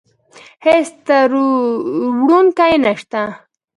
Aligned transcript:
هېڅ 0.65 0.87
تروړونکی 1.05 2.67
يې 2.71 2.77
نشته. 2.85 3.21